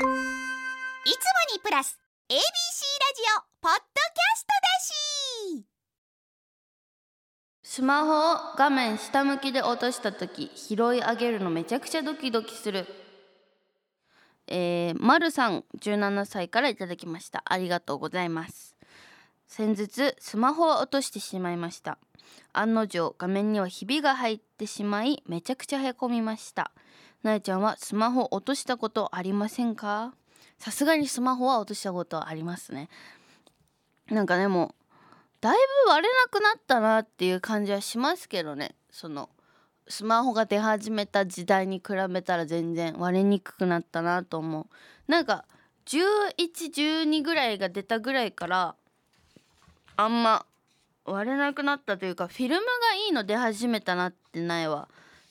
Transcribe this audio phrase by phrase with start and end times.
[0.00, 0.08] いつも
[1.54, 1.98] にプラス
[2.30, 2.42] ABC ラジ
[3.36, 4.48] オポッドキャスト
[5.52, 5.66] だし。
[7.62, 12.86] スマホを画面下向きで落とした時拾い上げるのめちゃくちゃドキドキする。
[14.46, 17.42] えー、まるさん17歳からいただきました。
[17.44, 18.76] ありがとうございます。
[19.46, 21.98] 先日スマホを落としてしまいました。
[22.54, 26.72] 案の定画面にはひびが入ってしまいめちゃくちゃへこみました。
[27.22, 30.14] なえちゃんはスマホ落としたことありませんか？
[30.58, 32.88] さすがにスマホは落としたことありますね。
[34.10, 34.74] なんかねも
[35.40, 38.74] だいぶ割れなくなったなっていう感じはしますけどね。
[38.90, 39.30] その
[39.88, 44.66] スマホが出始めた時代に比べたら全然割れにくくなったなと思う。
[45.10, 45.44] なんか
[45.86, 48.74] 1112ぐらいが出たぐらいから
[49.96, 50.46] あんま
[51.04, 52.66] 割れなくなったというかフィルムが
[53.06, 54.88] いいの出始めたなって苗は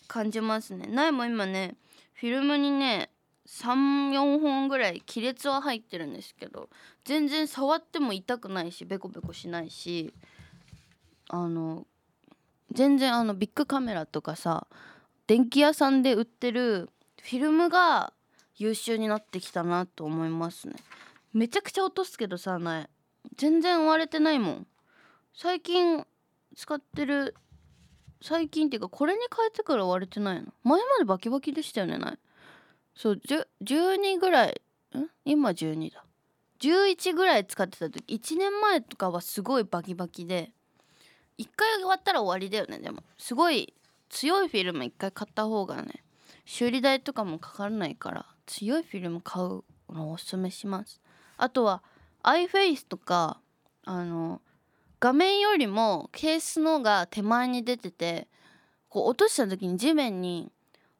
[0.08, 0.88] 感じますね。
[0.92, 1.76] 苗も今ね
[2.20, 3.10] フィルムにね
[3.48, 6.70] 34本ぐらい亀裂は入ってるんですけど
[7.06, 10.14] 全然触っても痛くないしベコベコしないし
[11.30, 11.86] あの
[12.72, 14.68] 全然あのビッグカメラとかさ
[15.28, 16.90] 電気屋さんで売ってる
[17.22, 18.14] フィルムが
[18.58, 20.74] 優秀になってきたなと思いますね。
[21.34, 22.90] めちゃくちゃ落とすけどさ苗。
[23.38, 24.68] 全然割れてないもん。
[25.34, 26.06] 最近
[26.56, 27.36] 使ってる
[28.22, 30.48] 最近っていうかこれに変えてから割れてないの？
[30.64, 32.20] 前までバキバキでしたよねない？
[32.96, 33.22] そう
[33.64, 34.62] 12ぐらい
[34.96, 35.08] ん？
[35.26, 36.04] 今12だ。
[36.60, 40.52] 11ぐらい使ってた時1年前とかはすごいバキバキで
[41.38, 43.02] 1回終わったら終わりだよねでも。
[43.18, 43.74] すごい
[44.10, 46.04] 強いフィルム1回買った方がね
[46.44, 51.00] 修理代とかもかからないから強いフィルム買うのをおすすめします。
[51.38, 51.82] あとは
[52.24, 53.40] iFace とか
[53.86, 54.42] あの
[55.00, 58.28] 画面よりもケースのが手前に出てて
[58.90, 60.52] こう落とした時に地面に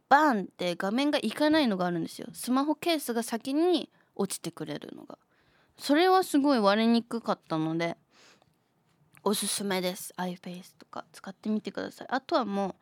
[0.08, 2.28] バーンって画面がいかないのがあるんですよ。
[2.34, 5.18] スマホケースが先に落ちてくれるのが。
[5.78, 7.96] それはすごい割れにくかったので
[9.24, 10.14] おすすめです。
[10.18, 12.08] iFace とか使ってみてください。
[12.10, 12.76] あとはもう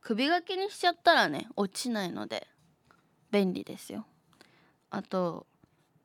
[0.00, 2.46] 首掛けにしちゃったらね落ちないので
[3.30, 4.06] 便利ですよ。
[4.90, 5.46] あと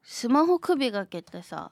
[0.04, 1.72] スマホ首掛けってさ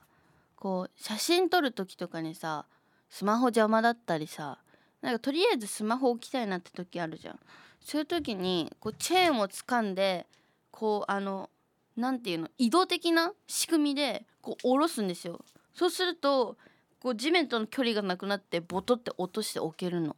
[0.56, 2.66] こう写真撮る時とかにさ
[3.10, 4.58] スマホ邪魔だったりさ
[5.02, 7.40] なんかとりあえずスマホ置きたいなって時あるじゃん。
[7.82, 10.26] そういう時にこうチェーンを掴んで
[10.70, 11.50] こうあの
[11.96, 15.40] 何ていうの移動的な仕組みでこう下ろすんですよ。
[15.74, 16.56] そうすると
[17.00, 20.14] こう地面との距離がなくなってボトって落として置けるの。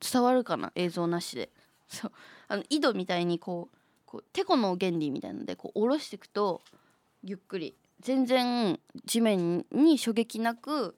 [0.00, 0.72] 伝わるかな？
[0.74, 1.50] 映像なしで。
[1.88, 2.12] そう。
[2.48, 6.60] あの井戸みたいにこうこうてこの原理みたいなのでこう下ろしていくと
[7.22, 7.76] ゆっくり。
[8.00, 10.96] 全然地面に衝撃なく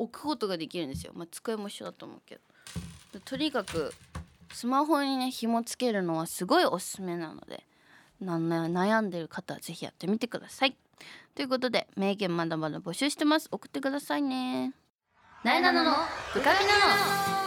[0.00, 2.36] 置くことができるんですよ、まあ、机も一緒だと思うけ
[3.12, 3.20] ど。
[3.24, 3.92] とにかく
[4.52, 7.64] スマホにね紐つけるのはすごいおすすめなので
[8.22, 10.76] 悩んでる方は是非やってみてください。
[11.34, 13.48] ということで名言まだまだ募集してます。
[13.50, 14.72] 送ってくださいね。
[15.44, 15.92] なえなのの
[16.34, 17.40] ブカビなの。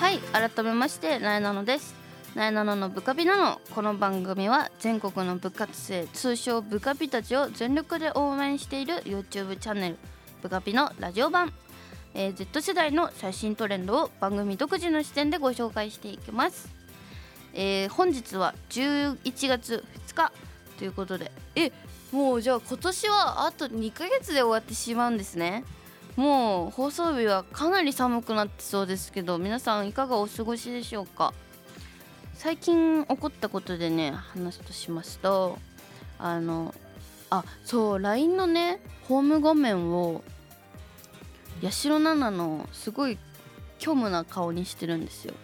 [0.00, 0.18] はい
[0.50, 2.03] 改めましてなえなのです
[2.34, 9.96] なえなののブカビなのこの番組は全国の部活生通称ブカピたちを全力で応援している YouTube チャンネル
[10.42, 11.52] ブカピのラジオ版、
[12.12, 16.68] えー、Z 世代の最新トレンドを番組独自の視点でご紹介していきます、
[17.52, 20.32] えー、本日は11月2日
[20.76, 21.30] ということで。
[21.54, 21.70] え
[22.10, 25.64] もうじゃあ今年はあと2ヶ月で終わってしまうんですね。
[26.14, 31.34] もう放送日はかなり寒くなってそうですけど皆さんいかがお過ごしでしょうか？
[32.34, 35.58] 最近起こったことでね話すとしますと
[36.18, 36.74] あの
[37.30, 40.22] あそう LINE のねホーム画面を
[41.62, 43.18] 八代奈々のすごい
[43.78, 45.34] 虚無な顔にしてるんですよ。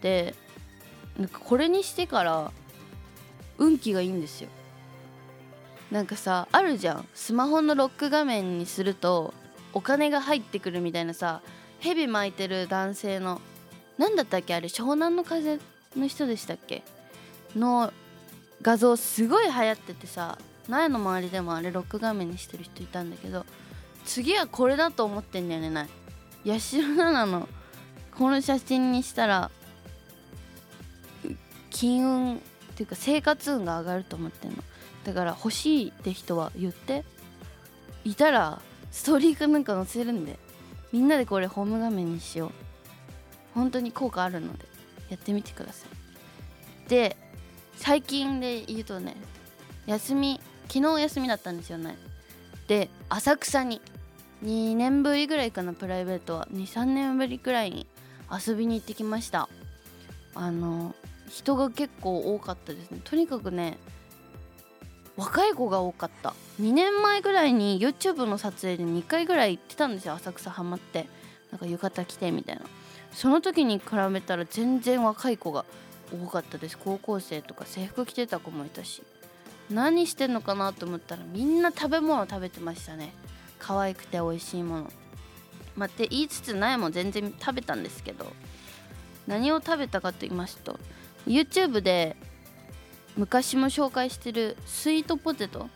[0.00, 0.34] で
[1.18, 2.52] なんかこれにしてから
[3.58, 4.48] 運気がいいんですよ。
[5.90, 7.08] なんかさあるじゃん。
[7.14, 9.34] スマホのロック画面にすると
[9.72, 11.42] お金が入ってくるみたいなさ
[11.80, 13.40] 蛇巻いてる男性の
[13.98, 15.58] 何だったっけあれ湘南の風
[15.96, 16.82] の人でしたっけ？
[17.56, 17.92] の
[18.62, 23.44] 画像すごい流行っててさ苗の周りでもあれロック画面にしてる人いたんだけど
[24.04, 25.88] 次はこれだと思ってんだよねない
[26.46, 27.48] 八代奈々の
[28.16, 29.50] この写真にしたら
[31.70, 32.38] 金運っ
[32.74, 34.58] ていうか生活運が上がると思ってんの。
[35.04, 37.04] だから欲しいって人は言って
[38.04, 38.60] いたら
[38.90, 40.38] ストーリーかなんか載せるんで
[40.92, 42.50] みんなでこれホーム画面にしよう。
[43.54, 44.71] 本当に効果あるので。
[45.12, 46.88] やってみてください。
[46.88, 47.16] で
[47.76, 49.16] 最近で言うとね
[49.86, 51.96] 休み昨日休みだったんですよね。
[52.68, 53.80] で浅草に
[54.44, 56.48] 2年ぶりぐらいかなプライベートは。
[56.52, 57.86] 23年ぶりくらいに
[58.30, 59.48] 遊びに行ってきました。
[60.34, 60.94] あの
[61.28, 63.00] 人が結構多かったですね。
[63.04, 63.78] とにかくね
[65.16, 66.34] 若い子が多かった。
[66.60, 71.06] 2年前ぐらいに YouTube の撮影で2回ぐらい行ってたんですよ浅草ハマって。
[71.50, 72.62] なんか浴衣着てみたいな。
[73.12, 75.64] その時に比べたら全然若い子が
[76.12, 76.78] 多かったです。
[76.78, 79.02] 高校生とか制服着てた子もいたし。
[79.70, 83.12] 何してんのかなと思ったらみんな食べ物食べてましたね。
[83.58, 84.90] 可愛くて美味しいもの。
[85.76, 88.26] まあ、って言いつつ苗も全然食べたんですけど。
[89.26, 90.78] 何を食べたかと言いますと
[91.26, 92.16] YouTube で
[93.16, 95.68] 昔も紹介してるスイートポテト。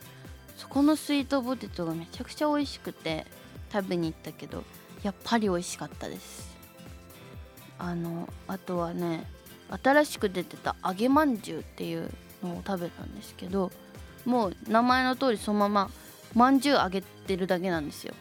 [0.57, 3.27] そこのスイートポテトがめちゃくちゃ美味しくて
[3.71, 4.63] 食べに行ったけど
[5.03, 6.56] やっぱり美味しかったです。
[7.79, 9.25] あのあとはね
[9.83, 12.09] 新しく出てた揚げまんじゅうっていう
[12.43, 13.71] のを食べたんですけど
[14.25, 15.89] もう名前の通りそのまま
[16.33, 18.13] まんじゅう揚げてるだけなんですよ。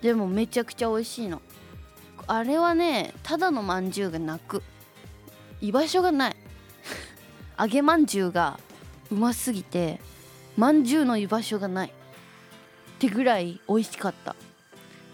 [0.00, 1.40] でもめちゃくちゃ美味しいの。
[2.26, 4.62] あれはねただのまんじゅうがなく
[5.60, 6.36] 居場所がない。
[7.58, 8.58] 揚げまんじゅうが
[9.10, 10.00] うますぎて
[10.56, 11.88] まんじゅうの居場所がない。
[11.88, 11.92] っ
[12.98, 14.36] てぐらい美味しかった。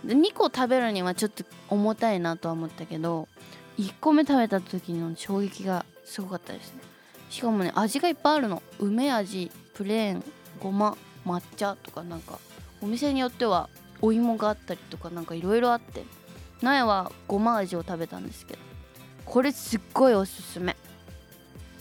[0.04, 3.28] で2個食べるにはちょっと重たいなとは思ったけど
[3.80, 6.82] 1個目食べた時の衝撃がすごかったですね。
[7.30, 8.62] しかもね味がいっぱいあるの。
[8.78, 10.24] 梅味プレーン
[10.60, 12.38] ごま抹茶とかなんか。
[12.82, 13.70] お店によっては
[14.02, 16.04] お芋があったりとかなんかいろいろあって。
[16.60, 18.58] 苗はごま味を食べたんですけど。
[19.24, 20.76] これすっごいおすすめ。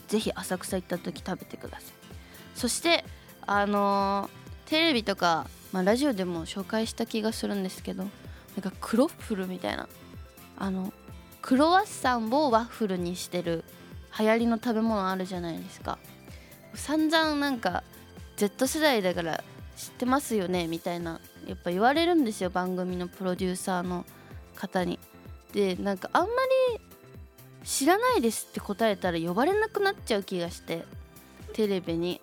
[0.08, 1.84] ぜひ浅草行った時食べてください。
[2.56, 3.04] そして
[3.46, 8.10] あのー、テレビとか、まあ、ラジオでも紹介した気がするんですけどな
[8.60, 9.90] んかクロッフルみたいな。
[10.62, 10.94] あの
[11.42, 13.64] クロワッサンをワッフルにしてる
[14.18, 15.98] 流行りの食べ物あるじゃないですか。
[16.76, 17.84] 散々なんか
[18.38, 19.44] Z 世代だから
[19.76, 24.06] 知ってますよねみたいなやっぱ言われるんですよ番組のプロデューサーの
[24.56, 25.00] 方に。
[25.54, 26.30] でなんかあんま
[26.76, 26.82] り
[27.64, 30.86] 知らないですって答えたら呼ばれなくなっちゃう気がして
[31.54, 32.22] テレビに。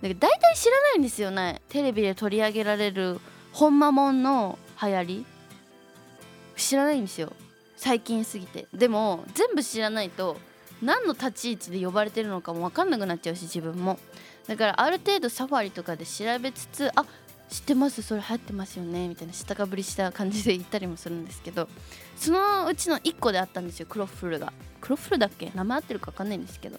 [0.00, 3.20] だ大体知らないんですよねテレビで取り上げられる
[3.52, 5.26] ほんまもんの流行り。
[6.56, 7.32] 知らないんですよ。
[7.84, 8.66] 最近すぎて。
[8.72, 10.38] でも全部知らないと
[10.80, 13.98] 何の立ち位置で呼ばれてるのかも分かんなくなっちゃうし自分も。
[14.46, 17.04] だからある程度サファリとかで調べつつあ
[17.50, 21.68] 知ってますそれ流行ってますよねみたいな下かぶりした感じで言ったりもするんですけど
[22.16, 24.54] そのうちの1個であったんですよクロッフルが。
[24.80, 25.52] クロッフルだっけ？
[25.54, 26.78] 名前合ってるか分かんないんですけど。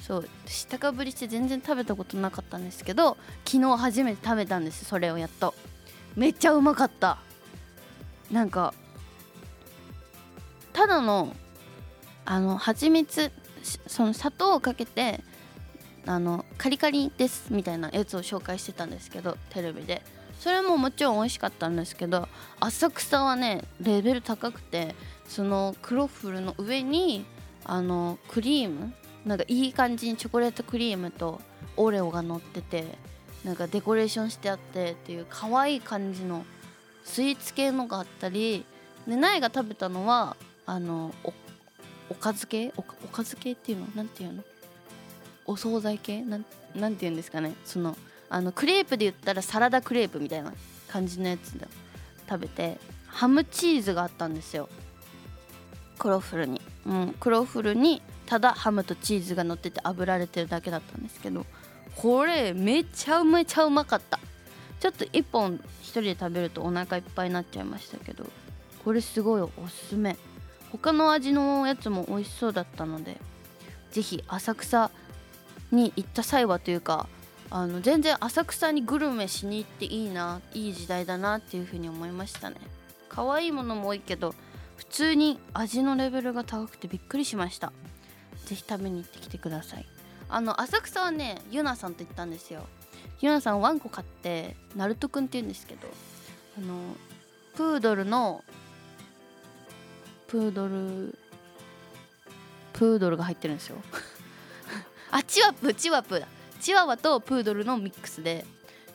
[0.00, 5.52] そう下かぶりして全然食べたことなかったんですけど昨日初めて食べたんですそれをやっと。
[6.14, 7.18] めっちゃうまかった。
[8.30, 8.72] なんか
[10.78, 11.34] ただの
[12.24, 13.32] あの蜂蜜
[13.88, 15.20] その砂糖をかけて
[16.06, 20.02] あのカリカリですみたいなやつを紹介してたんですけどテレビで。
[20.38, 22.28] それももちろん美味しかったんですけど
[22.60, 24.94] 浅草はねレベル高くて
[25.26, 27.26] そのクロッフルの上に
[27.64, 28.92] あのクリーム
[29.26, 31.40] なんかいい感じにチョコレートクリームと
[31.76, 32.84] オレオが乗ってて
[33.44, 36.44] なんかデコレーションしてあってっていう可愛い感じの
[37.02, 38.64] スイーツ系のがあったり
[39.08, 40.36] で苗が食べたのは
[40.68, 41.14] あの
[42.10, 42.74] おかず系？
[42.76, 43.86] おかず系っていうの？
[43.94, 44.44] なんていうの？
[45.46, 46.20] お惣菜系？
[46.20, 46.44] なん
[46.74, 47.54] なんて言うんですかね？
[47.64, 47.96] その
[48.28, 50.52] あのクレープで言ったらサラダクレープみたいな
[50.88, 51.66] 感じのやつで
[52.28, 52.76] 食べて
[53.06, 54.68] ハムチーズがあったんですよ。
[55.98, 61.46] クロッフルに、うん、クロッフルにただハムとチーズが乗ってて炙られてるだけだったんですけど
[61.96, 64.20] これめちゃめちゃうまかった。
[64.80, 68.26] ちょっと1本1人で食べるとお腹いっぱいになっちゃいましたけど
[68.84, 70.16] これすごいおすすめ。
[70.70, 73.18] 他の味のやつも美味しそうだったので
[73.90, 74.90] 是非浅草
[75.70, 77.08] に行った際はというか
[77.50, 82.56] あの全然浅草にグルメしに行っていいないい時代だなっていうふうに思いましたね。
[83.08, 84.34] 可愛いものも多いけど
[84.76, 87.72] 普通に味のレベルが高くてびっくりしました。
[88.44, 89.86] 是非食べに行ってきてください。
[90.28, 92.66] あの浅草はねゆなさんと行ったんですよ。
[93.20, 95.88] ゆなさんワンコ買ってナルトくんって言うんですけど
[96.58, 96.74] あの
[97.56, 98.44] プードルの
[100.28, 101.18] プードル
[102.74, 103.76] プードルが入ってるんですよ。
[105.10, 106.28] あチワプチワプだ。
[106.60, 108.44] チワワとプードルのミックスで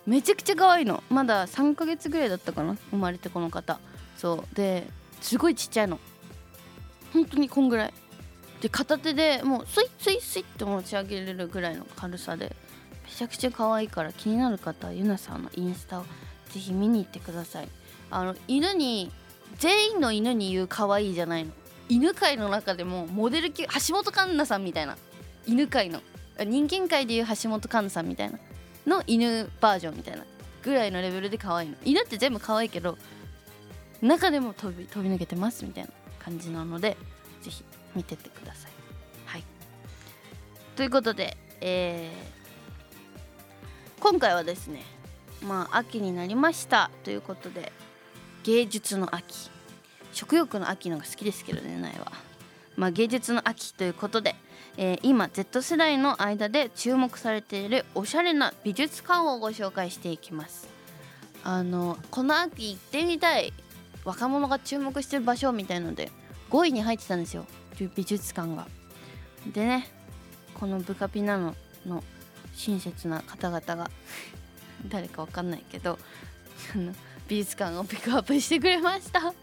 [0.06, 1.04] めちゃくちゃ可愛いの。
[1.10, 3.80] まだ3ヶ月ぐらいだったかな生まれてこの方。
[4.18, 4.56] そう。
[4.56, 4.88] で
[5.22, 6.00] すごいちっちゃいの。
[7.12, 7.94] 本当にこんぐらい。
[8.62, 12.56] で片手でもうスイッスイスイって持ち上げれるぐらいの軽さで
[13.04, 16.06] めちゃくちゃ可愛いから気になる方はゆなさんのインスタを
[16.50, 17.68] ぜひ見に行ってください。
[18.12, 19.12] あの犬に
[19.58, 21.52] 全員の犬に言う可愛いじゃないの。
[21.90, 24.98] 犬界の中でもモデル級橋本環奈さんみたいな。
[25.46, 26.02] 犬界の。
[26.40, 28.40] 人間界でいう橋本環奈さんみたいな。
[28.88, 30.26] の犬バージョンみたいな。
[30.64, 31.76] ぐらいのレベルで可愛いの。
[31.84, 32.98] 犬って全部可愛いけど
[34.02, 36.98] 中でも飛び飛び抜けてますみたいな感じなので
[37.42, 37.64] ぜひ
[37.96, 38.72] 見てってください。
[39.26, 39.44] はい。
[40.76, 42.44] ということで、えー
[44.04, 44.84] 今回はですね
[45.42, 46.92] まあ秋になりました。
[47.06, 47.72] ということで
[48.44, 49.50] 芸術の秋。
[50.12, 52.12] 食欲の秋のが好きですけどね苗は。
[52.76, 54.36] まあ、芸術の秋ということで、
[54.78, 60.68] えー今 Z 世代の間で注目されているおしゃれな美術館をご紹介していきます。
[61.44, 63.54] あのこの秋行ってみたい
[64.06, 66.12] 若者が注目してる場所みたいので
[66.50, 67.46] 5位に入ってたんですよ
[67.96, 68.68] 美術館が。
[69.54, 69.88] でね
[70.54, 72.04] このブカピナノの
[72.56, 73.90] 親切な方々が
[74.88, 75.98] 誰かわかんないけど
[77.34, 79.34] 美術館をピックアップしてくれました。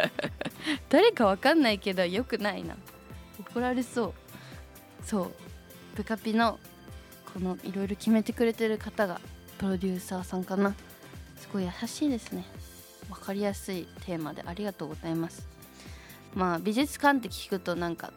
[0.88, 2.74] 誰かわかんないけどよくないな。
[3.38, 4.14] 怒られそ
[5.02, 5.06] う。
[5.06, 5.32] そう。
[5.94, 6.58] ブカピの
[7.34, 9.20] このいろいろ決めてくれてる方が
[9.58, 10.74] プロデューサーさんかな。
[11.36, 12.46] すごい優しいですね。
[13.10, 15.46] わかりやすいテーマでありがとうございます。
[16.34, 18.10] まあ美術館って聞くとなんか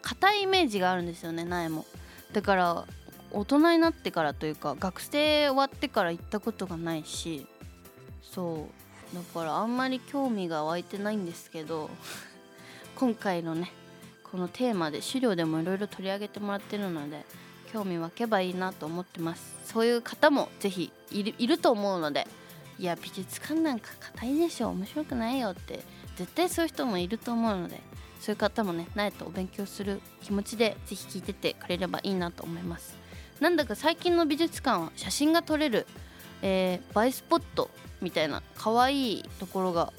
[0.00, 1.84] 硬いイメージがあるんですよね苗も。
[2.32, 2.86] だから
[3.30, 7.46] 大人になってからというか学生終わってから行ったことがないし
[8.22, 8.68] そ
[9.12, 9.14] う。
[9.14, 11.88] だからあんまり興味が湧いてないんですけど
[12.94, 13.72] 今回のね
[14.22, 17.24] このテーマで資料でもいろいろ取り上げてもらってるので
[17.72, 19.56] 興味湧けばいいなと思ってます。
[19.64, 22.26] そういう方もぜひいると思うので
[22.78, 24.68] いや美術館なんか硬いでしょ。
[24.70, 25.82] 面白くないよって
[26.16, 27.80] 絶対そういう人もいると思うので
[28.20, 32.96] そういう方もね苗とお勉強する気持ちでぜひ聞いててくれればいいなと思います。
[33.40, 35.86] なんだか最近の美術館は写真が撮れる、
[36.42, 37.70] えー映えスポット
[38.00, 39.92] みたいな可愛いところが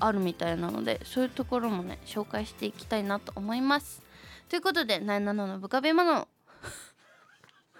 [0.00, 4.02] あるみたいなのでそういうところもね紹介していきたいなと思います。
[4.48, 6.28] ということで「ナイナノのブカベマノ」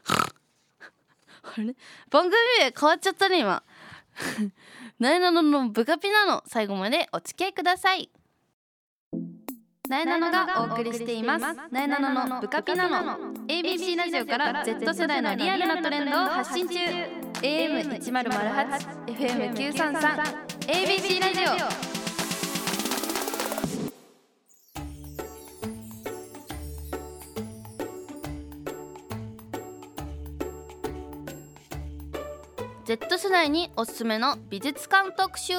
[1.43, 1.75] あれ？
[2.11, 3.63] 番組名変わっちゃったね今。
[4.99, 8.11] ナイナノのブカピなの最後までお付き合いください。
[9.89, 11.47] ナイナノがお送りしています。
[11.71, 17.18] ナイナノのブカピなの ABC ラジオから Z 世代のリアルなトレンドを発信中。
[17.43, 20.01] AM1008 FM933
[20.67, 21.89] ABC ラジオ
[32.85, 35.55] Z 世代におすすめの美術館特集。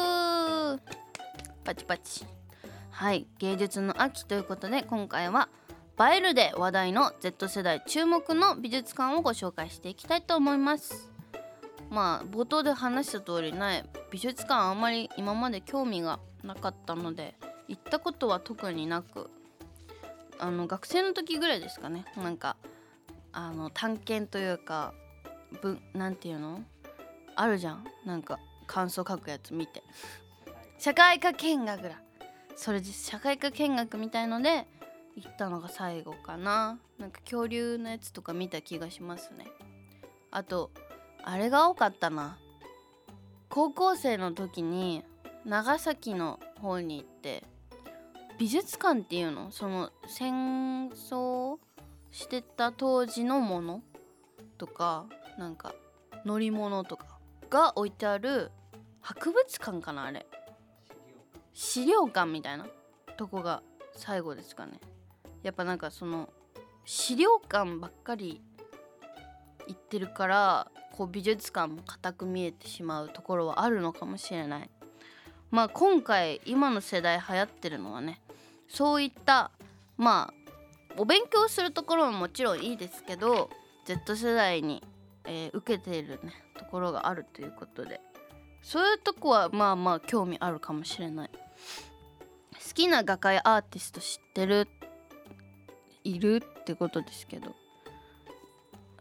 [1.63, 2.25] パチパチ。
[2.89, 5.47] はい芸術の秋ということで今回は
[5.97, 11.09] 映えるで話題の Z 世代注目の美術館をご紹介していきたいと思います
[11.89, 17.35] まあ冒頭で話した通りね美術館あんまり今まで興味がなかったので
[17.67, 19.29] 行ったことは特になく
[20.37, 22.05] あの学生の時ぐらいですかね。
[22.15, 22.55] なんか
[23.33, 24.93] あの探検というか
[25.61, 26.63] ぶなんていうの？
[27.35, 27.85] あるじゃん？
[28.05, 29.83] なんか感想書くやつ見て。
[30.77, 32.01] 社会科見学だ。
[32.55, 34.65] それで社会科見学みたいので
[35.15, 36.79] 行ったのが最後かな。
[36.97, 39.45] なんか恐竜のやつとか見た気がしますね。
[40.31, 40.71] あと
[41.23, 42.37] あれが多かったな。
[43.49, 45.03] 高校生の時に
[45.45, 47.43] 長崎の方に行って
[48.37, 49.51] 美術館っていうの？
[49.51, 51.57] その戦争
[52.11, 53.81] してた当時のもの？
[54.57, 55.05] とか
[55.37, 55.73] なんか
[56.25, 58.51] 乗り物とかが置いてある
[59.01, 60.27] 博物館かなあれ。
[61.53, 62.67] 資料館みたいな？
[63.17, 63.61] とこが
[63.95, 64.79] 最後ですかね。
[65.43, 66.29] やっぱなんかその
[66.85, 68.41] 資料館ばっかり
[69.67, 74.69] 行ってるからこう美術館も固く見えてしまうところはあるのかもしれない。
[75.49, 78.21] まあ今回今の世代流行ってるのはね
[78.67, 79.49] そういった
[79.95, 80.51] まあ
[80.97, 83.49] お勉強するところももちろんいいですけど
[83.85, 84.83] Z 世代に、
[85.23, 88.01] えー受けているねところがあるということで。
[88.61, 91.29] そういうとこはまあまあ興味あるかもしれない。
[91.31, 94.67] 好きな画家アーティスト知ってる？
[96.03, 96.43] いる？
[96.43, 97.55] ってことですけど。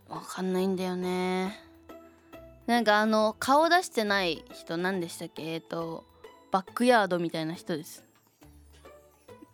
[0.09, 1.68] わかんないんだよね。
[2.69, 5.55] なんかあの顔出してない人何でしたっけ？
[5.55, 6.05] えっ、と
[6.53, 8.05] バックヤードみたいな人です。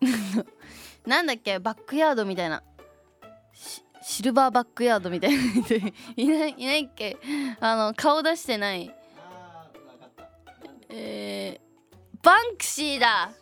[1.07, 1.61] なんだっけ？
[1.61, 2.63] バックヤードみたいな。
[3.53, 5.81] シシルバーバックヤードみたいな人い
[6.29, 7.17] ないいないっけ？
[7.61, 8.93] あの顔出してない。
[10.91, 13.33] えー、バンクシーだ。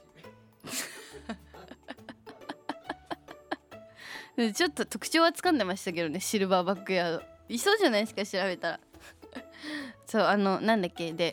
[4.54, 7.24] ちょっと特徴はつかんでましたけどねシルバーバックヤード。
[7.48, 8.24] いそうじゃないですか？
[8.26, 8.80] 調べたら
[10.12, 11.32] そうあのなんだっけで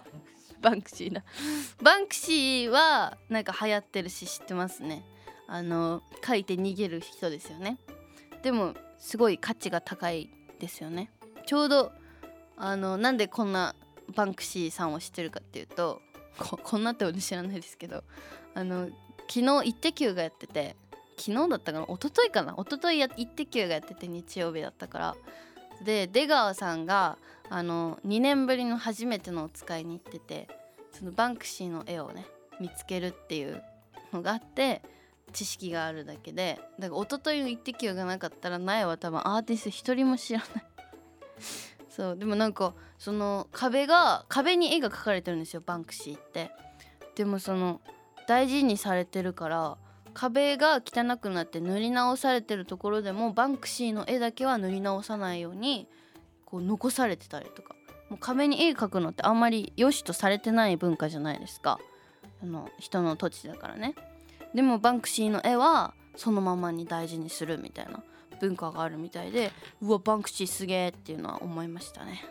[0.60, 1.24] バンクシーだ
[1.82, 5.02] バンクシーはなんか流行ってるし知ってますね
[5.46, 7.78] あの書いて逃げる人ですよね
[8.42, 11.10] でもすごい価値が高いですよね
[11.46, 11.92] ちょうど
[12.58, 13.74] あのなんでこんな
[14.14, 16.02] バンクシーさんを知ってるかっていうと
[16.62, 18.04] こんなって俺知らないですけど
[18.52, 18.90] あの
[19.30, 20.76] 昨日「イッテ Q!」がやってて
[21.16, 21.86] 昨日だったかな？
[21.86, 22.52] 一昨日かな？
[22.52, 25.16] 一昨日や「イッテ Q!」がやってて日曜日だったから
[25.84, 27.18] で出川さんが
[27.48, 30.48] あの2年ぶりの初めてのお使いに行ってて
[30.92, 32.26] そのバンクシーの絵をね
[32.60, 33.62] 見つけるっていう
[34.12, 34.82] のがあって
[35.32, 40.64] 知識があるだけでだから一昨日の「イッテ Q!」がなかったら苗は多分アーティスト一人も知らない
[41.88, 46.50] そうでもなんかその壁が壁に絵が描かれてるんですよバンクシーって
[47.14, 47.80] でもその
[48.26, 49.78] 大事にされてるから
[50.20, 55.88] 壁が汚くなって塗り直されてるところでもバンクシーの絵だけは塗り直さないように
[56.44, 57.74] こう残されてたりとか。
[58.10, 61.78] もう壁に絵描くのってあんまり良しとされてない文化じゃないですか。
[62.42, 63.94] あの人の土地だからね。
[64.52, 68.02] でもバンクシーの絵はそのままに大事にするみたいな
[68.40, 72.24] 文化があるみたいでうわバンクシーすげえっていうのは思いましたね。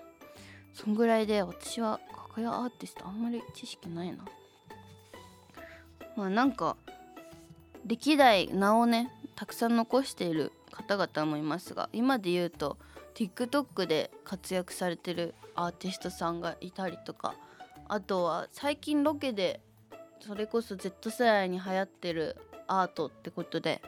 [0.74, 4.26] そんぐらいで私はかかやアーティストあんまり知識ないな。
[6.18, 6.76] まあなんか
[7.86, 12.78] 歴代名をねたくさん残している方々もいますが今で言うと
[13.16, 17.36] TikTok で活躍されてるアーティストさんがいたりとか
[17.88, 19.62] あとは最近ロケで
[20.22, 23.82] それこそ Z 世代に流行ってるアートってことで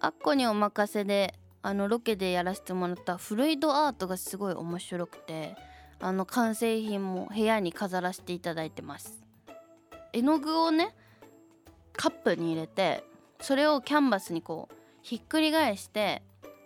[0.00, 5.56] アッコにお任せであのロケでやらせてもらったフルイドアートがすごい面白くて
[6.00, 9.24] あの完成品も部屋に飾らせていただいてます。
[10.12, 10.94] 絵の具をね
[11.92, 13.04] カップに入れて
[13.44, 16.22] それをキャンバスにこうひっくり返して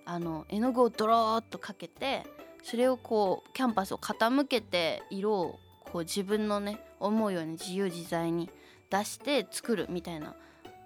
[0.07, 2.23] あの絵の具をドローっとかけて
[2.63, 8.49] それをこうキャンバスを傾けて色をこう自分のね思うように自由自在に
[8.91, 10.37] 出して作るみたいな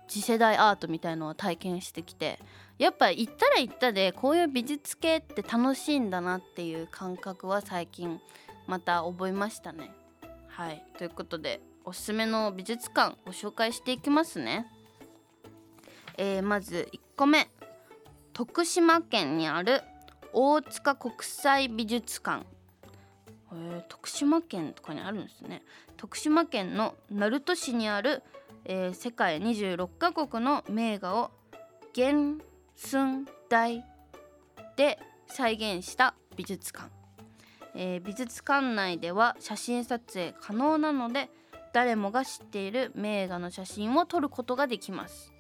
[0.09, 2.39] 次世代アートみたいのを体験してきて
[2.79, 8.19] やっぱ行ったら行ったでこういう美術系って楽しいんだなっていう感覚は最近
[8.67, 9.91] また覚えましたね。
[10.49, 14.67] はいということでおすすめの美術館ご紹介していきますね。
[16.19, 17.49] えー、まず1個目。
[18.33, 19.83] 徳島県にある
[20.33, 22.47] 大塚国際美術館。
[23.53, 25.63] えー、徳島県とかにあるんですね。
[25.97, 28.23] 徳島県の鳴門市にある、
[28.65, 31.31] えー、世界26カ国の名画を
[31.95, 32.13] 原
[32.77, 33.85] 寸大
[34.77, 34.99] で
[35.29, 36.91] 再現した美術館、
[37.75, 41.29] えー、美術館内では写真撮影可能なので
[41.73, 45.32] 誰もが知っている名画の写真を撮ることができます。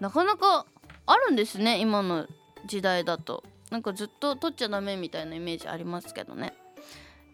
[0.00, 0.66] なかなか
[1.06, 2.26] あるんですね今の
[2.66, 3.44] 時代だと。
[3.70, 6.54] なんかずっと撮っちゃダメみたいなイメージありますけどね。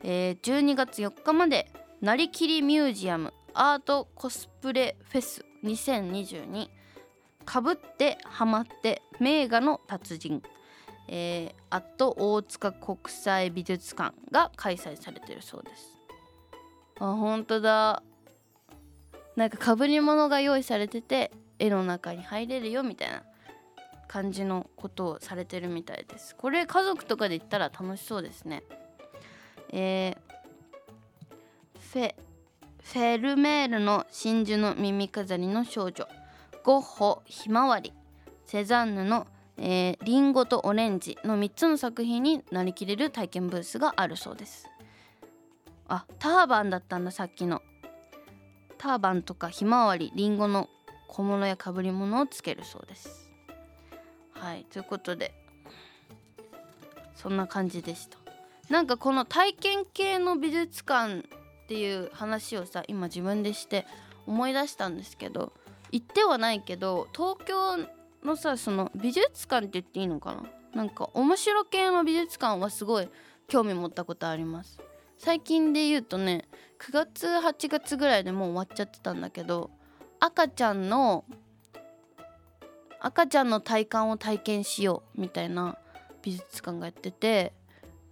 [0.02, 1.70] えー、12月4日まで
[2.02, 6.68] なりきりミュージアムアートコスプレフェス2022
[7.46, 10.42] かぶってハマって名画の達人。
[11.08, 15.96] えー、アット大塚国際美術館が開催されてるそうです。
[16.98, 18.02] あ本当だ。
[19.36, 23.22] なんかかぶり物が用意されてて絵の中に入れるよみたいな
[24.08, 26.34] 感じのことをされてるみたいです。
[26.36, 28.62] これ家族とかで行ったら楽しそうですね。
[29.70, 32.14] えー、フェ
[32.82, 36.06] フェルメールの真珠の耳飾りの少女。
[36.62, 37.92] ゴッホひまわり。
[38.44, 44.68] セザンヌの、えー、リンゴとオレンジの3つの作品になりきれる体験ブースがあるそうです。
[45.88, 47.60] あターバンだったんださっきの。
[48.78, 50.68] ターバンとかひまわりリンゴの
[51.08, 53.30] 小物やかぶり物をつけるそうです。
[54.32, 55.32] はいということで
[57.14, 58.18] そんな感じでした。
[58.68, 61.22] なんかこの体験系の美術館っ
[61.68, 63.86] ていう話をさ今自分でして
[64.26, 65.52] 思い出したんですけど
[65.92, 67.78] 行ってはないけど東京
[68.24, 70.42] のさその美術館って言っていいのかな？
[70.74, 73.08] なんか面白系の美術館はすごい
[73.48, 74.80] 興味持ったことあります。
[75.16, 76.44] 最近で言うとね
[76.78, 79.70] 9月8月ぐらいでもう終わっちゃってたんだけど
[80.20, 81.24] 赤ちゃんの
[83.00, 85.78] 赤ちゃんの体感を体験しようみたいな
[86.22, 87.52] 美術館がやってて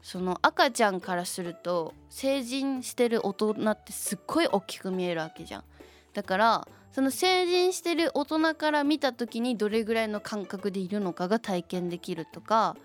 [0.02, 5.64] その赤ちゃんからすると成人してる大人ってすっごい大きく見えるわけじゃん。
[6.12, 12.76] だからその成人してる大人から見た時にどれぐらいの感覚でいるのかが体験できるとか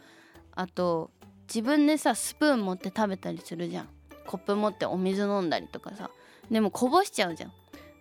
[0.56, 1.12] あと
[1.48, 3.90] 自分でさスプーン持って食べたりするじゃん。
[4.26, 6.10] コップ持ってお水飲んだりとかさ。
[6.50, 7.54] でもこぼしちゃうじゃん。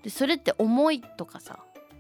[0.03, 1.59] でそれって重いとかさ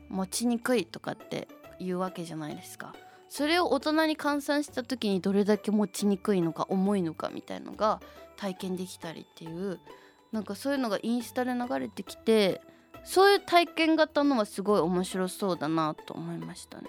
[0.08, 2.94] 持ちにくいとかって言うわけじゃないですか。
[3.28, 8.00] それを大人に換算した時にどれだけ持ちにくいのか重いのかみたいのが
[8.36, 9.80] 体験できたりっていう
[10.32, 12.62] なんかそういうのがインスタで流れてきて
[13.04, 16.88] そういう体験型のはすごい面白そうだなと思いましたね。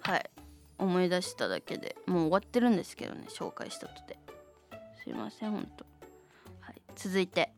[0.00, 0.30] はい。
[0.78, 4.18] 思い出しただけでもう終わってるんですけどね紹介したとて。
[5.02, 5.84] すいませんほんと、
[6.60, 7.52] はい、続いて。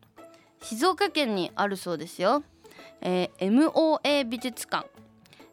[0.64, 2.42] 静岡県にあるそうですよ。
[3.02, 4.88] えー MOA 美術館、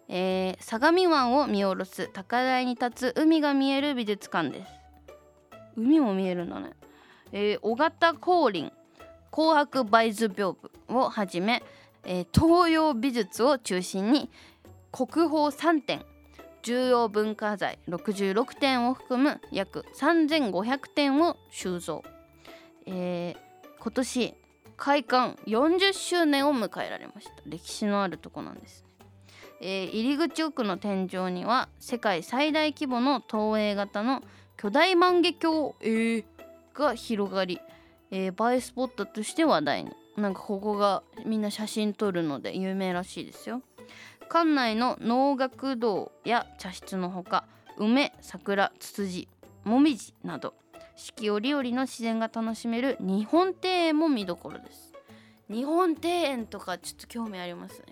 [0.07, 4.71] えー相模湾を見下ろす高台に立つ海が見える美術館です。
[5.75, 6.71] 海も見えるんだね、
[7.33, 8.71] えー小型光林
[9.31, 10.55] 紅白梅図屏
[10.87, 11.61] 風をはじめ、
[12.05, 14.29] えー東洋美術を中心に
[14.93, 16.05] 国宝3点
[16.61, 21.99] 重要文化財66点を含む約3500点を収蔵、
[22.85, 23.37] えー
[23.81, 24.35] 今年
[24.81, 27.33] 開館40周年を迎えられました。
[27.45, 29.07] 歴史のあるとこなんですね、
[29.61, 34.23] えー入り口奥の天井には世界最大規模の投影型の
[34.57, 36.23] 巨大万華鏡、えー。
[36.73, 37.61] が広がり、
[38.09, 39.91] えー映えスポットとして話題に。
[40.17, 43.61] なんかここがみんな写真撮るので有名らしいですよ。
[44.31, 47.45] 館内の能楽堂や茶室のほか
[47.77, 49.27] 梅桜ツツジ
[49.63, 50.55] もみじなど
[51.01, 54.93] 四季折々の自然が楽しめる日本庭園も見どころです。
[55.49, 57.85] 日本庭園とかちょっと興味ありますね。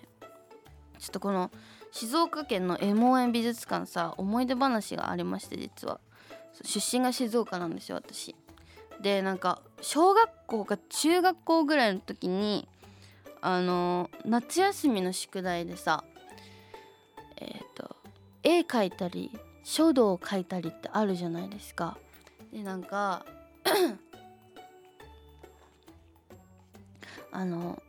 [1.00, 1.50] ちょっとこの
[1.90, 5.98] 静岡県のエモ園美術館さ思い出話がありまして実は。
[6.62, 8.36] 出身が静岡なんですよ私。
[9.00, 12.68] でなんか小学校か中学校ぐらいの時に
[13.40, 16.04] あの夏休みの宿題でさ
[17.38, 17.96] えっ、と
[18.44, 21.98] 絵描いたり書道を描いたりってあるじゃないですか。
[22.52, 23.24] でなんか
[27.32, 27.80] あの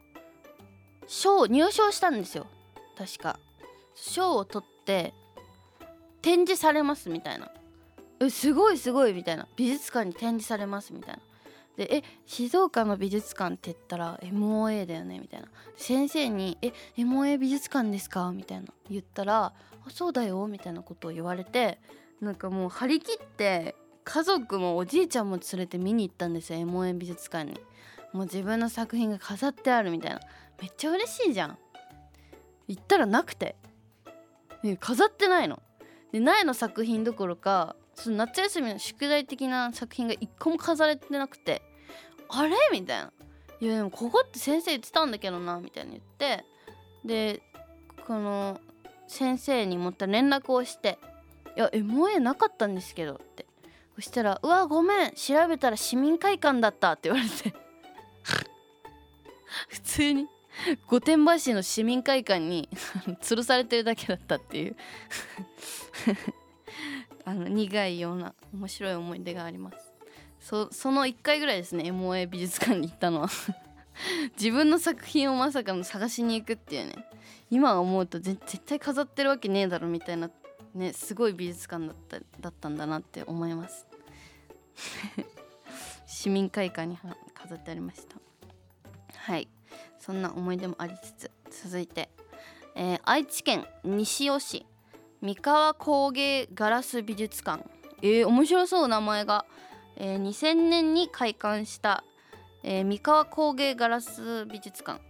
[1.08, 2.48] 賞入賞したんですよ。
[2.98, 3.40] 確か。
[3.96, 5.14] 賞を取って
[6.22, 7.52] 展示されますみたいな。
[8.20, 9.48] えすごいすごいみたいな。
[9.56, 11.22] 美術館に展示されますみたいな。
[11.78, 15.48] でえ静岡の美術館って言ったら MOA だよねみたいな。
[15.76, 19.46] 先生に「え MOA 美術館ですか?」みたいな言ったら
[19.86, 21.80] 「あそうだよ」みたいなことを言われて
[22.22, 23.76] なんかもう張り切って
[24.14, 27.58] 家族もおじいちゃんも連れて見に行ったんですよ m o 美術館に。
[28.12, 30.20] もう自分の作品が飾ってあるみたいな。
[30.62, 31.58] めっちゃ嬉しいじゃん。
[32.68, 33.56] 行ったらなくて。
[34.64, 35.62] ね飾ってないの。
[36.12, 41.62] で苗の作品どころかその夏休みの宿題的な作品が一個も飾れてなくて。
[42.28, 42.54] あれ？
[42.74, 43.14] みたいな
[43.62, 46.44] 「いやでもここって先生言ってたんだけどな」みたいに言って。
[47.06, 47.42] で
[48.06, 48.60] この
[49.08, 51.00] 先生にまた連絡をして
[51.56, 53.46] 「いや MOA なかったんですけど」って。
[53.96, 57.54] そしたら「うわごめん調べたら市民会館だった」って言われて。
[59.68, 60.28] 普通に
[60.88, 62.70] 御殿場市の市民会館に
[63.22, 64.76] 吊るされてるだけだったっていう。
[67.24, 69.78] あの苦いような面白い思い出があります。
[70.40, 73.30] そその1回ぐらいですね MOA 美術館に行ったのは。
[74.40, 76.96] 自分の作品をまさかの探しに行くっていうね。
[77.52, 80.32] 今思うと絶対飾ってるわけねえだろみたいな
[80.74, 83.88] ねすごい美術館だっただったんだなって思います。
[86.06, 86.98] 市民会館に
[87.34, 88.18] 飾ってありました。
[89.16, 89.48] はい。
[90.00, 91.32] そんな思い出もありつつ
[91.64, 92.10] 続いて、
[92.76, 94.66] えー愛知県西尾市。
[95.22, 97.64] 三河工芸ガラス美術館。
[98.02, 99.46] えー、面白そう名前が、
[99.98, 102.04] えー2000年に開館した、
[102.64, 105.02] えー三河工芸ガラス美術館。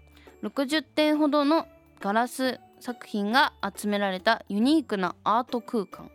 [0.44, 1.68] 60点ほどの
[2.00, 6.12] ガラス作品が集められたユニークなアート空間。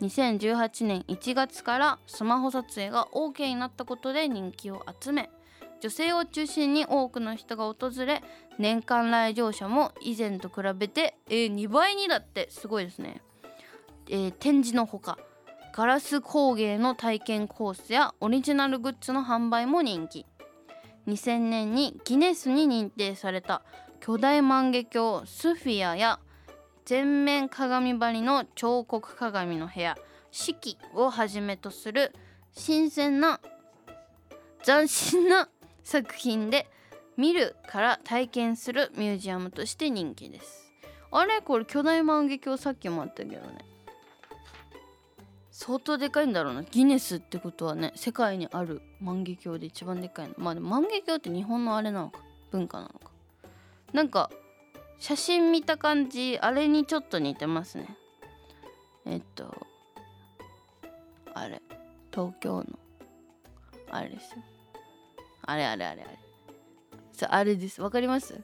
[0.00, 5.28] 2018年1月からスマホ撮影が OK になったことで人気を集め
[5.80, 8.22] 女性を中心に多くの人が訪れ
[8.58, 13.20] 年間来場者も以前と比べて、えー2倍にだってすごいですね、
[14.08, 15.18] えー展示のほか
[15.72, 20.26] ガラス工芸の体験コースやオリジナルグッズの販売も人気。
[21.06, 23.62] 2000年にギネスに認定された
[24.00, 26.18] 巨大万華鏡スフィアや
[26.84, 29.96] 全面鏡張りの彫刻鏡の部屋
[30.30, 32.14] 四季をはじめとする
[32.52, 33.40] 新鮮な
[34.64, 35.48] 斬新な
[35.84, 36.66] 作品で
[37.16, 40.72] 見るから体験するミュージアムとして人気です。
[41.10, 41.40] あれ？
[41.40, 43.64] これ巨大万華鏡さっきもあったけどね。
[45.50, 46.62] 相当でかいんだろうな。
[46.62, 50.34] ギネスってことはね世界にある万華鏡で一番でかいの。
[50.38, 53.07] まあでも万華鏡って日本のあれなのか文化なのか。
[53.92, 54.30] なんか
[54.98, 57.96] 写真見た感じあれにちょっと似てますね。
[59.06, 59.54] えっと
[61.34, 61.62] あれ
[62.10, 62.66] 東京の。
[63.90, 64.42] あれですよ。
[65.42, 66.18] あれあれあれあれ。
[67.12, 67.80] そうあれです。
[67.80, 68.40] わかります？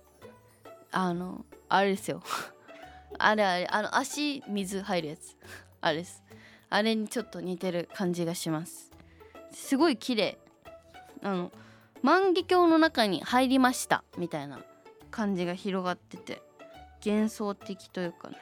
[0.90, 2.22] あのあれですよ。
[3.18, 5.36] あれあれあの足水入るやつ。
[5.80, 6.22] あれです。
[6.70, 8.90] あれにちょっと似てる感じがします。
[9.52, 10.38] すごい綺麗。
[11.22, 11.52] あの
[12.02, 14.04] 万華鏡の中に入りました。
[14.16, 14.60] みたいな。
[15.14, 16.42] 感じが広がってて
[17.06, 18.36] 幻想的というかね。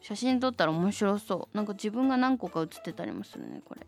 [0.00, 1.56] 写真撮ったら面白そう。
[1.56, 3.86] なんか自分が何個か写ってたりもするねこれ。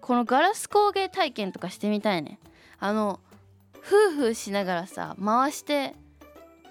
[0.00, 2.38] このガラス工芸体験とかしてみたいね。
[2.78, 3.20] あの
[3.82, 5.94] フーフーしながらさ回して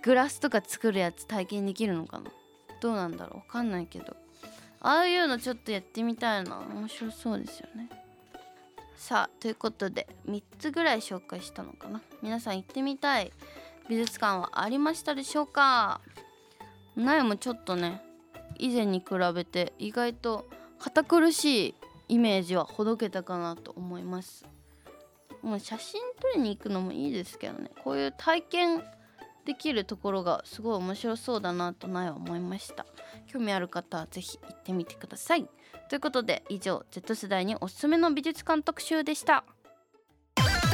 [0.01, 2.31] グラスとか作るやつ体験できるのかな。
[2.81, 3.37] どうなんだろう。
[3.37, 4.15] わかんないけど。
[4.79, 6.57] ああいうのちょっとやってみたいな。
[6.59, 7.89] 面白そうですよね。
[8.95, 12.01] さあということで3つぐらい紹介したのかな。
[12.23, 13.31] 皆さん行ってみたい。
[13.89, 16.01] 美術館はありましたでしょうか？
[16.95, 18.01] 苗もちょっとね
[18.57, 21.75] 以前に比べて意外と堅苦しい
[22.09, 24.45] イメージはほどけたかなと思います。
[25.41, 28.83] もう写真撮りに行くのもいいですけどねこういう体験
[29.45, 32.85] できるところがすごい面白そうだなと苗は思いました。
[33.27, 35.47] 興味ある方は是非行ってみてください。
[35.87, 39.45] ということで以上 Z 世代におすすめの美術館特集でした。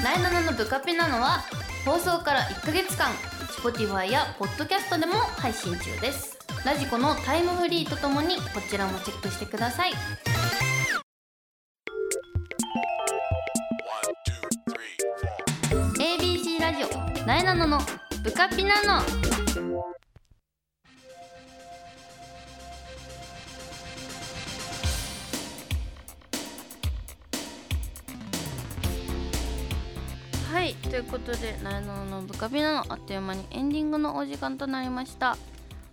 [0.04, 1.44] ナイナナのブカピなのは
[1.86, 3.10] 放送から1ヶ月間
[3.58, 6.38] Spotify や Podcast でも配信中です。
[6.66, 9.92] ラジコのタイムフリーとともにこちらもチェックしてください。
[15.98, 17.80] ABC ラジオナイナノの
[18.24, 19.02] ブカピナノ
[30.93, 35.38] ということでナイナノのブカピナノあっという間にエンディングのお時間となりました。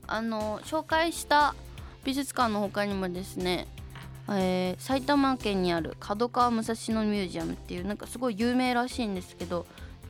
[0.07, 1.55] あの紹介した
[2.05, 3.67] 美術館の他にもですね
[4.29, 9.65] えー埼玉県にある角川武蔵野ミュージアムっていうなんかすごい有名らしいんですけど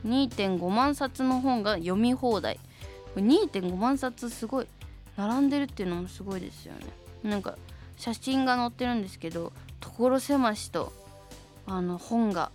[0.05, 2.59] 2.5万冊の本が読み放題。
[3.15, 4.67] 2.5万冊すごい
[5.15, 6.79] 並んでるっていうのもすごいですよね。
[7.23, 7.57] なんか
[7.95, 10.91] 写真が載ってるんですけど所狭しと
[11.65, 12.51] あの本が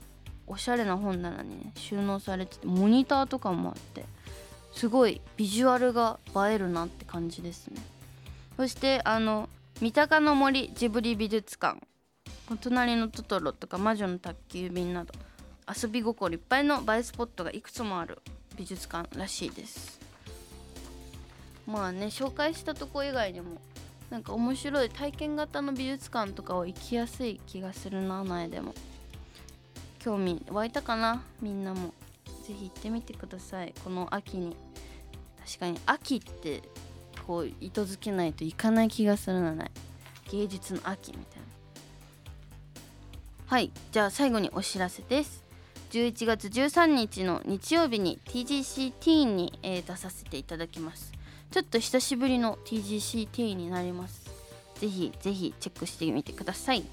[0.46, 4.04] おしゃれな本棚にね収納されててモニターとかもあって
[4.72, 7.82] すごいビジュアルが映えるなって感じですね。
[8.56, 9.48] そしてあの
[9.80, 11.78] 三鷹の森ジブリ美術館
[12.60, 15.12] 隣のトトロとか魔女の宅急便など
[15.68, 18.18] 遊び心いっぱいの映えスポットがいくつもある
[18.56, 19.98] 美術館らしいです。
[21.66, 23.60] まあね紹介したとこ以外にも
[24.08, 28.74] なんか面白い体験型の美術館とかは行きやすい気がするな苗でも。
[30.06, 31.24] 興味湧いたかな？
[31.42, 31.92] みんなも。
[32.46, 33.74] ぜひ行ってみてください。
[33.82, 34.54] この秋に。
[35.44, 36.62] 確かに秋って
[37.26, 39.72] こう糸づけないといかない気がするなね。
[40.30, 41.44] 芸術の秋みたいな。
[43.46, 43.72] はい。
[43.90, 45.42] じゃあ最後にお知らせです。
[45.90, 51.12] 11月13日の日曜日に TGC ティーンに、えー出させていただきます。
[51.50, 54.30] ちょっと久しぶりの TGC teen になります。
[54.76, 56.84] ぜひぜひチェックしてみてください。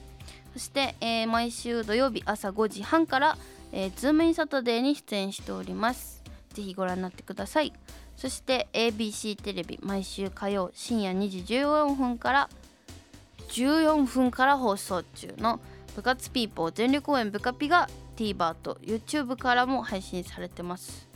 [0.54, 3.38] そして、えー毎週土曜日朝5時半から、
[3.72, 6.24] えー、ズームインサタデーに出演しております。
[6.54, 7.74] ぜひご覧になってください。
[8.16, 12.50] そして ABC テレビ毎週火曜深夜2時14分から
[13.50, 15.60] 14分から放送中の
[15.96, 21.08] 部活ピーポー全力応援部カピが TVer と YouTube からも配信されてます。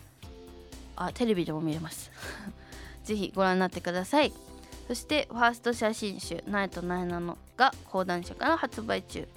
[0.95, 2.11] あテレビでも見れます。
[3.05, 4.33] ぜひご覧になってください。
[4.87, 9.27] そしてファースト写真集「ナイトナイナノ」が講談社から発売中。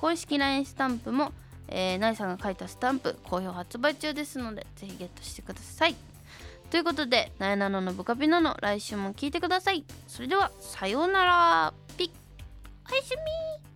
[0.00, 1.32] 公式 LINE スタンプも、
[1.68, 5.96] えー、ナイさんが書いたスタンプ好評発売中ですのでぜひゲットしてください。
[6.70, 9.84] ということで「ナイナノのブカピナノ」来週も聞いてください。
[10.08, 11.74] それではさようなら。
[11.96, 12.10] ピッ。
[12.90, 13.73] おやすみ。